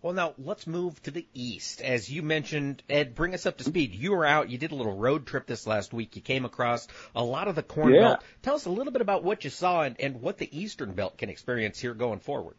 [0.00, 1.82] Well, now let's move to the east.
[1.82, 3.94] As you mentioned, Ed, bring us up to speed.
[3.94, 6.16] You were out, you did a little road trip this last week.
[6.16, 8.00] You came across a lot of the Corn yeah.
[8.00, 8.20] Belt.
[8.42, 11.18] Tell us a little bit about what you saw and, and what the Eastern Belt
[11.18, 12.56] can experience here going forward.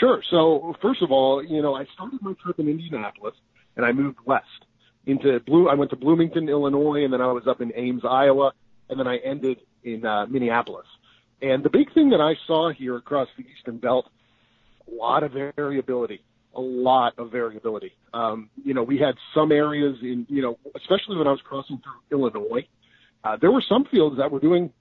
[0.00, 0.22] Sure.
[0.30, 3.34] So first of all, you know, I started my trip in Indianapolis
[3.76, 4.46] and I moved west
[5.06, 5.68] into Blue.
[5.68, 8.52] I went to Bloomington, Illinois, and then I was up in Ames, Iowa,
[8.88, 10.86] and then I ended in uh, Minneapolis.
[11.42, 14.06] And the big thing that I saw here across the Eastern Belt,
[14.90, 16.22] a lot of variability,
[16.54, 17.92] a lot of variability.
[18.12, 21.80] Um, you know, we had some areas in, you know, especially when I was crossing
[21.82, 22.66] through Illinois,
[23.22, 24.72] uh, there were some fields that were doing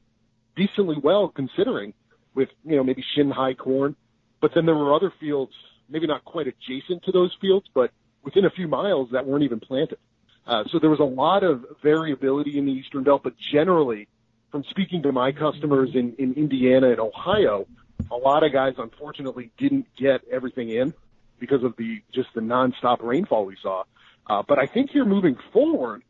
[0.55, 1.93] decently well considering
[2.36, 3.95] with, you know, maybe shin high corn.
[4.41, 5.54] But then there were other fields,
[5.89, 7.91] maybe not quite adjacent to those fields, but
[8.23, 9.97] within a few miles that weren't even planted.
[10.45, 14.08] Uh, so there was a lot of variability in the Eastern Belt, but generally,
[14.52, 17.67] from speaking to my customers in, in Indiana and Ohio,
[18.12, 20.93] a lot of guys unfortunately didn't get everything in
[21.39, 23.84] because of the just the nonstop rainfall we saw.
[24.28, 26.04] Uh, but I think here moving forward,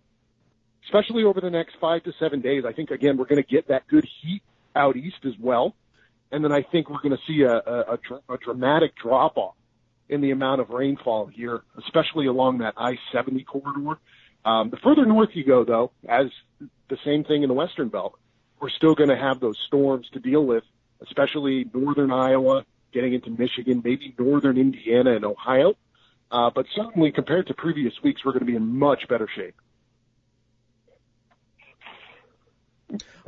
[0.86, 3.68] especially over the next five to seven days, I think again we're going to get
[3.68, 4.42] that good heat
[4.76, 5.76] out east as well
[6.32, 7.98] and then I think we're going to see a, a,
[8.30, 9.56] a, a dramatic drop off
[10.08, 14.00] in the amount of rainfall here, especially along that I-70 corridor.
[14.44, 16.28] Um, the further north you go, though, as
[16.90, 18.18] the same thing in the Western Belt,
[18.60, 20.64] we're still going to have those storms to deal with,
[21.02, 25.76] especially northern Iowa, getting into Michigan, maybe northern Indiana and Ohio.
[26.32, 29.56] Uh, but certainly compared to previous weeks, we're going to be in much better shape.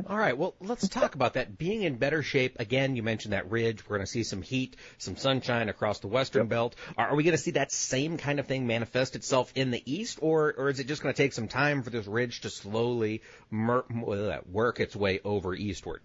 [0.08, 0.38] All right.
[0.38, 1.58] Well, let's talk about that.
[1.58, 2.60] Being in better shape.
[2.60, 3.88] Again, you mentioned that ridge.
[3.88, 6.50] We're going to see some heat, some sunshine across the western yep.
[6.50, 6.76] belt.
[6.98, 9.84] Are, are we going to see that same kind of thing manifest itself in the
[9.86, 12.50] east, or or is it just going to take some time for this ridge to
[12.50, 13.22] slowly
[13.52, 13.86] mer-
[14.50, 16.02] work its way over eastward?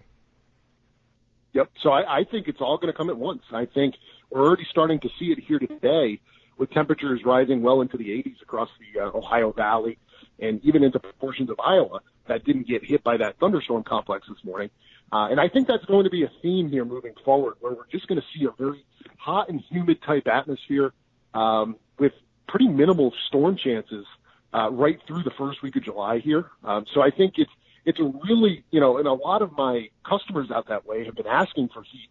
[1.54, 1.70] Yep.
[1.82, 3.42] So I, I think it's all going to come at once.
[3.52, 3.94] I think
[4.30, 6.20] we're already starting to see it here today
[6.58, 9.98] with temperatures rising well into the 80s across the uh, Ohio Valley
[10.38, 14.42] and even into portions of Iowa that didn't get hit by that thunderstorm complex this
[14.44, 14.70] morning.
[15.12, 17.86] Uh, and I think that's going to be a theme here moving forward, where we're
[17.90, 18.84] just going to see a very
[19.18, 20.92] hot and humid type atmosphere
[21.32, 22.12] um, with
[22.48, 24.04] pretty minimal storm chances
[24.52, 26.50] uh, right through the first week of July here.
[26.64, 27.50] Um, so I think it's
[27.84, 31.14] it's a really, you know, and a lot of my customers out that way have
[31.14, 32.10] been asking for heat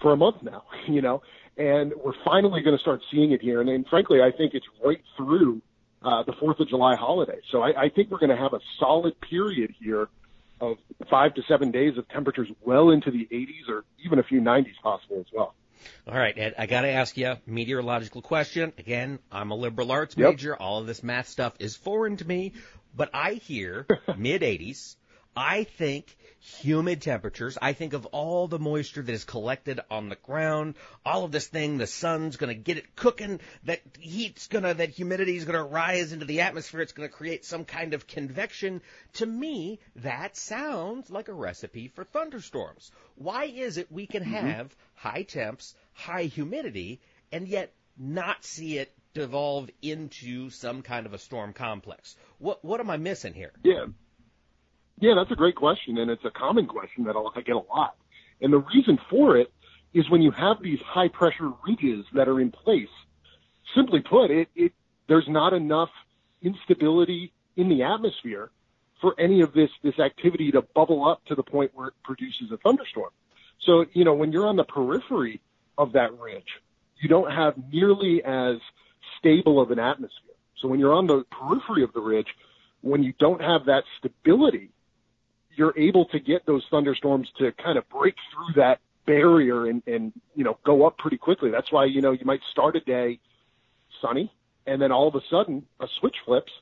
[0.00, 1.22] for a month now, you know,
[1.56, 3.60] and we're finally going to start seeing it here.
[3.60, 5.62] And, and frankly, I think it's right through
[6.02, 7.40] uh, the Fourth of July holiday.
[7.50, 10.08] So I, I think we're going to have a solid period here
[10.60, 10.76] of
[11.10, 14.74] five to seven days of temperatures well into the 80s or even a few 90s
[14.82, 15.54] possible as well.
[16.06, 18.72] All right, Ed, I got to ask you a meteorological question.
[18.78, 20.56] Again, I'm a liberal arts major.
[20.56, 22.54] All of this math stuff is foreign to me,
[22.96, 24.96] but I hear mid 80s.
[25.38, 27.56] I think humid temperatures.
[27.62, 30.74] I think of all the moisture that is collected on the ground,
[31.06, 34.74] all of this thing, the sun's going to get it cooking, that heat's going to,
[34.74, 37.94] that humidity is going to rise into the atmosphere, it's going to create some kind
[37.94, 38.82] of convection.
[39.14, 42.90] To me, that sounds like a recipe for thunderstorms.
[43.14, 44.48] Why is it we can mm-hmm.
[44.48, 51.14] have high temps, high humidity, and yet not see it devolve into some kind of
[51.14, 52.16] a storm complex?
[52.38, 53.52] What, what am I missing here?
[53.62, 53.86] Yeah.
[55.00, 57.96] Yeah, that's a great question, and it's a common question that I get a lot.
[58.40, 59.52] And the reason for it
[59.94, 62.88] is when you have these high pressure ridges that are in place.
[63.74, 64.72] Simply put, it, it
[65.08, 65.90] there's not enough
[66.42, 68.50] instability in the atmosphere
[69.00, 72.50] for any of this this activity to bubble up to the point where it produces
[72.52, 73.10] a thunderstorm.
[73.60, 75.40] So you know when you're on the periphery
[75.76, 76.60] of that ridge,
[77.00, 78.56] you don't have nearly as
[79.18, 80.34] stable of an atmosphere.
[80.60, 82.28] So when you're on the periphery of the ridge,
[82.80, 84.70] when you don't have that stability
[85.58, 90.12] you're able to get those thunderstorms to kind of break through that barrier and, and,
[90.36, 91.50] you know, go up pretty quickly.
[91.50, 93.18] That's why, you know, you might start a day
[94.00, 94.32] sunny
[94.66, 96.52] and then all of a sudden a switch flips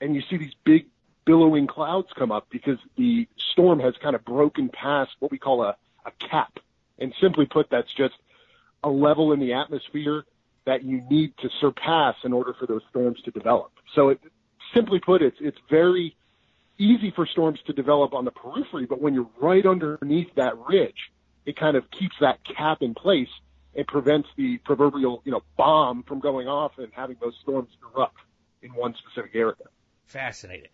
[0.00, 0.86] and you see these big
[1.24, 5.62] billowing clouds come up because the storm has kind of broken past what we call
[5.62, 6.60] a, a cap.
[7.00, 8.14] And simply put, that's just
[8.84, 10.24] a level in the atmosphere
[10.64, 13.72] that you need to surpass in order for those storms to develop.
[13.94, 14.20] So it,
[14.74, 16.16] simply put, it's, it's very
[16.78, 21.12] easy for storms to develop on the periphery, but when you're right underneath that ridge,
[21.44, 23.28] it kind of keeps that cap in place
[23.74, 28.18] and prevents the proverbial, you know, bomb from going off and having those storms erupt
[28.62, 29.54] in one specific area.
[30.06, 30.70] Fascinating.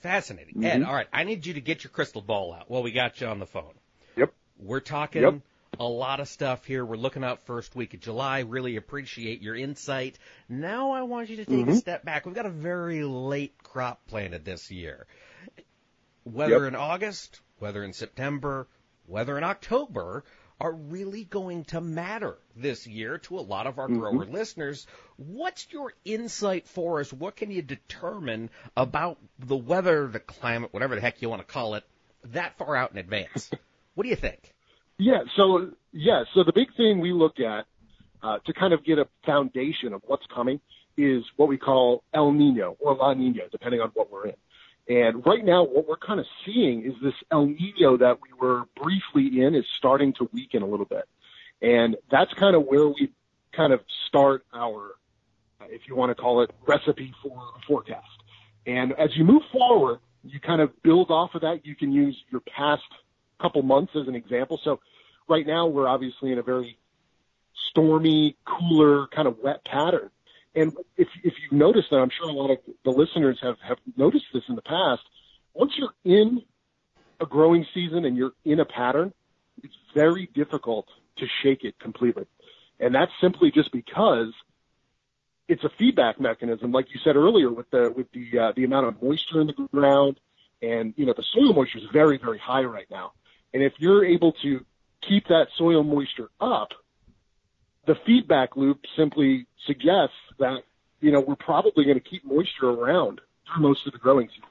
[0.00, 0.54] Fascinating.
[0.54, 0.64] Mm-hmm.
[0.64, 2.70] Ed, all right, I need you to get your crystal ball out.
[2.70, 3.74] Well, we got you on the phone.
[4.16, 4.32] Yep.
[4.58, 5.40] We're talking yep.
[5.80, 6.84] a lot of stuff here.
[6.84, 8.40] We're looking out first week of July.
[8.40, 10.18] Really appreciate your insight.
[10.48, 11.70] Now I want you to take mm-hmm.
[11.70, 12.26] a step back.
[12.26, 15.06] We've got a very late crop planted this year
[16.32, 16.68] whether yep.
[16.68, 18.68] in August, whether in September,
[19.06, 20.24] whether in October,
[20.60, 24.00] are really going to matter this year to a lot of our mm-hmm.
[24.00, 24.86] grower listeners.
[25.16, 27.12] What's your insight for us?
[27.12, 31.52] What can you determine about the weather, the climate, whatever the heck you want to
[31.52, 31.84] call it,
[32.24, 33.50] that far out in advance?
[33.94, 34.54] what do you think?
[34.98, 37.66] Yeah, so yeah, so the big thing we look at
[38.20, 40.60] uh, to kind of get a foundation of what's coming
[40.96, 44.34] is what we call El Nino or La Nina, depending on what we're in.
[44.88, 48.64] And right now, what we're kind of seeing is this El Nino that we were
[48.74, 51.06] briefly in is starting to weaken a little bit.
[51.60, 53.12] And that's kind of where we
[53.52, 54.92] kind of start our,
[55.68, 58.06] if you want to call it, recipe for a forecast.
[58.66, 61.66] And as you move forward, you kind of build off of that.
[61.66, 62.82] You can use your past
[63.40, 64.58] couple months as an example.
[64.64, 64.80] So
[65.28, 66.78] right now, we're obviously in a very
[67.70, 70.10] stormy, cooler, kind of wet pattern.
[70.54, 73.78] And if, if you've noticed, and I'm sure a lot of the listeners have, have
[73.96, 75.02] noticed this in the past,
[75.54, 76.42] once you're in
[77.20, 79.12] a growing season and you're in a pattern,
[79.62, 80.86] it's very difficult
[81.18, 82.26] to shake it completely.
[82.80, 84.32] And that's simply just because
[85.48, 88.86] it's a feedback mechanism, like you said earlier, with the with the uh, the amount
[88.86, 90.20] of moisture in the ground,
[90.62, 93.12] and you know the soil moisture is very very high right now.
[93.52, 94.64] And if you're able to
[95.00, 96.68] keep that soil moisture up,
[97.88, 100.58] the feedback loop simply suggests that,
[101.00, 104.50] you know, we're probably going to keep moisture around through most of the growing season.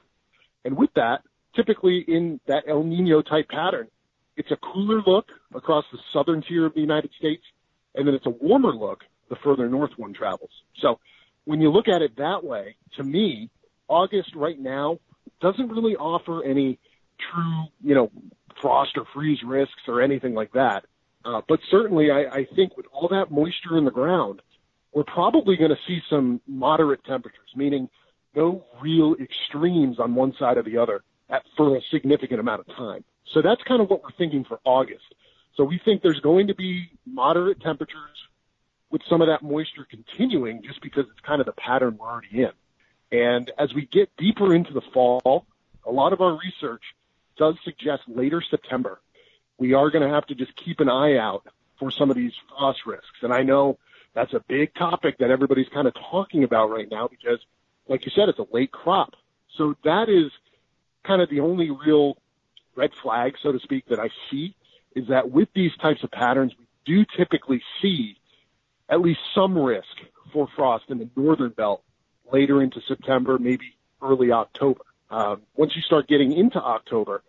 [0.64, 1.22] And with that,
[1.54, 3.86] typically in that El Nino type pattern,
[4.36, 7.44] it's a cooler look across the southern tier of the United States,
[7.94, 10.50] and then it's a warmer look the further north one travels.
[10.80, 10.98] So
[11.44, 13.50] when you look at it that way, to me,
[13.86, 14.98] August right now
[15.40, 16.78] doesn't really offer any
[17.32, 18.10] true, you know,
[18.60, 20.84] frost or freeze risks or anything like that.
[21.24, 24.40] Uh, but certainly, I, I think with all that moisture in the ground,
[24.92, 27.88] we're probably going to see some moderate temperatures, meaning
[28.34, 32.66] no real extremes on one side or the other at, for a significant amount of
[32.76, 33.04] time.
[33.32, 35.14] So that's kind of what we're thinking for August.
[35.56, 38.16] So we think there's going to be moderate temperatures
[38.90, 42.42] with some of that moisture continuing just because it's kind of the pattern we're already
[42.42, 42.52] in.
[43.10, 45.46] And as we get deeper into the fall,
[45.84, 46.82] a lot of our research
[47.36, 49.00] does suggest later September
[49.58, 51.46] we are going to have to just keep an eye out
[51.78, 53.18] for some of these frost risks.
[53.22, 53.78] And I know
[54.14, 57.38] that's a big topic that everybody's kind of talking about right now because,
[57.88, 59.14] like you said, it's a late crop.
[59.56, 60.30] So that is
[61.04, 62.16] kind of the only real
[62.74, 64.54] red flag, so to speak, that I see
[64.94, 68.16] is that with these types of patterns, we do typically see
[68.88, 69.96] at least some risk
[70.32, 71.82] for frost in the northern belt
[72.32, 74.80] later into September, maybe early October.
[75.10, 77.22] Um, once you start getting into October,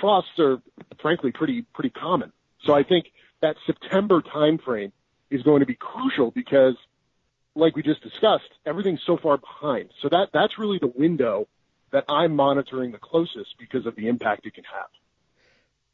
[0.00, 0.60] frosts are
[1.00, 2.32] frankly pretty pretty common.
[2.64, 3.06] So I think
[3.40, 4.92] that September timeframe
[5.30, 6.76] is going to be crucial because,
[7.54, 9.90] like we just discussed, everything's so far behind.
[10.00, 11.48] So that that's really the window
[11.90, 14.88] that I'm monitoring the closest because of the impact it can have.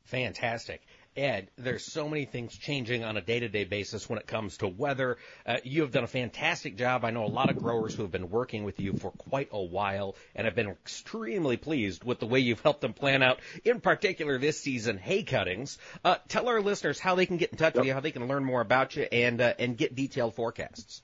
[0.05, 0.81] Fantastic.
[1.19, 5.19] Ed, there's so many things changing on a day-to-day basis when it comes to weather.
[5.45, 7.05] Uh, you have done a fantastic job.
[7.05, 9.61] I know a lot of growers who have been working with you for quite a
[9.61, 13.81] while and have been extremely pleased with the way you've helped them plan out, in
[13.81, 15.79] particular this season, hay cuttings.
[16.05, 17.83] Uh, tell our listeners how they can get in touch yep.
[17.83, 21.03] with you, how they can learn more about you, and uh, and get detailed forecasts.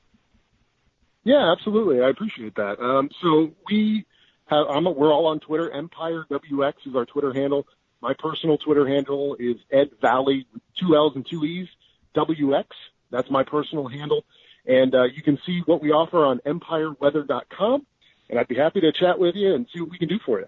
[1.25, 2.03] Yeah, absolutely.
[2.03, 2.79] I appreciate that.
[2.81, 4.07] Um, so we
[4.47, 5.71] have, I'm a, we're all on Twitter.
[5.71, 7.67] Empire WX is our Twitter handle.
[8.05, 10.46] My personal Twitter handle is Ed Vallee,
[10.78, 11.68] two L's and two E's,
[12.14, 12.66] WX.
[13.11, 14.26] That's my personal handle.
[14.66, 17.86] And uh, you can see what we offer on empireweather.com.
[18.28, 20.38] And I'd be happy to chat with you and see what we can do for
[20.38, 20.44] you.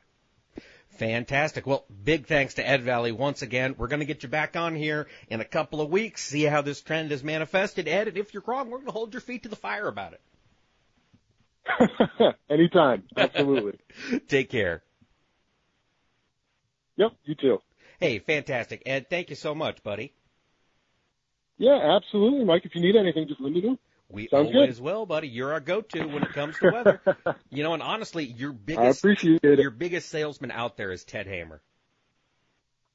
[0.98, 1.66] Fantastic.
[1.66, 3.74] Well, big thanks to Ed Vallee once again.
[3.78, 6.60] We're going to get you back on here in a couple of weeks, see how
[6.60, 7.88] this trend is manifested.
[7.88, 10.12] Ed, and if you're wrong, we're going to hold your feet to the fire about
[10.12, 10.20] it.
[12.50, 13.04] Anytime.
[13.16, 13.78] Absolutely.
[14.28, 14.82] Take care.
[16.96, 17.58] Yep, you too.
[18.00, 18.82] Hey, fantastic.
[18.86, 20.12] Ed, thank you so much, buddy.
[21.58, 22.62] Yeah, absolutely, Mike.
[22.64, 23.78] If you need anything, just let me know.
[24.08, 24.84] We Sounds always good.
[24.84, 25.28] will, buddy.
[25.28, 27.00] You're our go-to when it comes to weather.
[27.50, 29.58] you know, and honestly, your biggest I appreciate it.
[29.58, 31.60] your biggest salesman out there is Ted Hammer.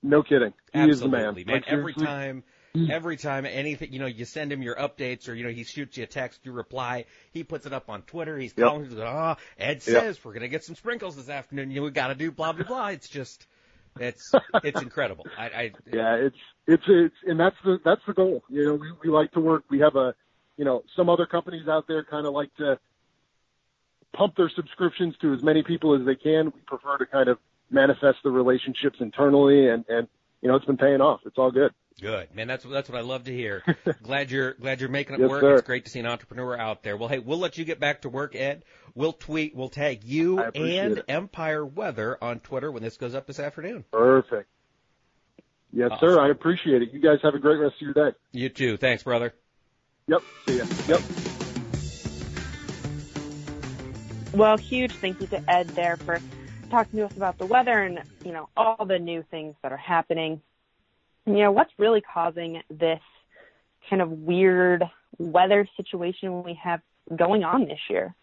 [0.03, 0.53] No kidding.
[0.73, 1.35] He Absolutely, is the man.
[1.35, 1.53] man.
[1.53, 2.43] Like, every time
[2.89, 5.97] every time anything you know, you send him your updates or you know, he shoots
[5.97, 8.67] you a text, you reply, he puts it up on Twitter, he's Yep.
[8.67, 11.77] calling, he's like, Oh, ah, Ed says we're gonna get some sprinkles this afternoon, you
[11.77, 12.87] know, we gotta do blah blah blah.
[12.87, 13.45] It's just
[13.99, 14.33] it's
[14.63, 15.25] it's incredible.
[15.37, 16.37] I, I Yeah, it's
[16.67, 18.43] it's it's and that's the that's the goal.
[18.49, 19.63] You know, we we like to work.
[19.69, 20.15] We have a,
[20.57, 22.79] you know, some other companies out there kind of like to
[24.13, 26.45] pump their subscriptions to as many people as they can.
[26.45, 27.37] We prefer to kind of
[27.69, 30.07] manifest the relationships internally, and and
[30.41, 31.21] you know, it's been paying off.
[31.25, 31.71] It's all good.
[31.99, 33.63] Good man, that's that's what I love to hear.
[34.03, 35.41] glad you're glad you're making it Yes, work.
[35.41, 35.53] sir.
[35.53, 36.97] It's great to see an entrepreneur out there.
[36.97, 38.63] Well, hey, we'll let you get back to work, Ed.
[38.95, 41.05] We'll tweet, we'll tag you and it.
[41.07, 43.85] Empire Weather on Twitter when this goes up this afternoon.
[43.91, 44.49] Perfect.
[45.73, 46.09] Yes, Awesome.
[46.09, 46.19] sir.
[46.19, 46.89] I appreciate it.
[46.91, 48.17] You guys have a great rest of your day.
[48.31, 48.77] You too.
[48.77, 49.33] Thanks, brother.
[50.07, 50.21] Yep.
[50.47, 50.65] See ya.
[50.87, 51.01] Yep.
[54.33, 56.19] Well, huge thank you to Ed there for
[56.69, 59.77] talking to us about the weather and, you know, all the new things that are
[59.77, 60.41] happening.
[61.25, 62.99] You know, what's really causing this
[63.89, 64.83] kind of weird
[65.17, 66.81] weather situation we have
[67.15, 68.15] going on this year?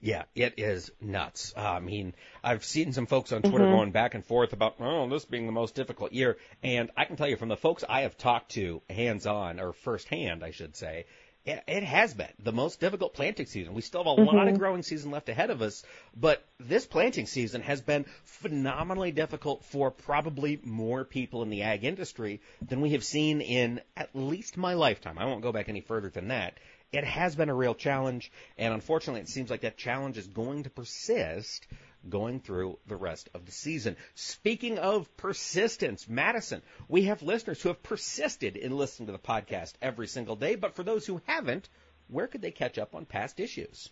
[0.00, 1.52] Yeah, it is nuts.
[1.56, 3.70] Uh, I mean, I've seen some folks on Twitter Mhm.
[3.70, 6.38] going back and forth about, oh, this being the most difficult year.
[6.62, 9.72] And I can tell you from the folks I have talked to hands on, or
[9.72, 11.06] firsthand, I should say,
[11.46, 13.72] it, it has been the most difficult planting season.
[13.72, 14.36] We still have a mm-hmm.
[14.36, 15.84] lot of growing season left ahead of us,
[16.16, 21.84] but this planting season has been phenomenally difficult for probably more people in the ag
[21.84, 25.18] industry than we have seen in at least my lifetime.
[25.18, 26.58] I won't go back any further than that.
[26.92, 30.64] It has been a real challenge, and unfortunately, it seems like that challenge is going
[30.64, 31.66] to persist
[32.08, 33.96] going through the rest of the season.
[34.14, 39.74] Speaking of persistence, Madison, we have listeners who have persisted in listening to the podcast
[39.82, 41.68] every single day, but for those who haven't,
[42.08, 43.90] where could they catch up on past issues?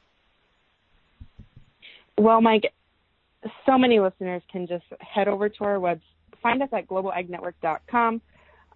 [2.16, 2.72] Well, Mike,
[3.66, 6.00] so many listeners can just head over to our website,
[6.42, 8.20] find us at globalagnetwork.com.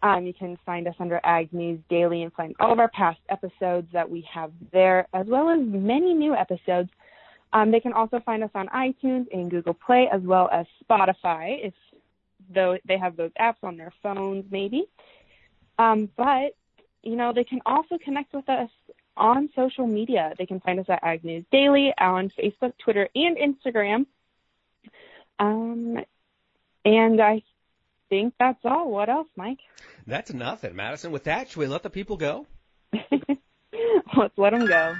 [0.03, 3.19] Um, you can find us under Ag News Daily and find all of our past
[3.29, 6.91] episodes that we have there, as well as many new episodes.
[7.53, 11.67] Um, they can also find us on iTunes and Google Play, as well as Spotify,
[11.67, 11.75] if
[12.55, 14.89] though they have those apps on their phones, maybe.
[15.79, 16.55] Um, but
[17.03, 18.71] you know, they can also connect with us
[19.17, 20.35] on social media.
[20.39, 24.07] They can find us at Ag News Daily on Facebook, Twitter, and Instagram.
[25.39, 25.99] Um,
[26.85, 27.43] and I
[28.09, 28.91] think that's all.
[28.91, 29.61] What else, Mike?
[30.07, 31.13] That's nothing, Madison.
[31.13, 32.47] With that, should we let the people go?
[33.13, 34.95] Let's let them go.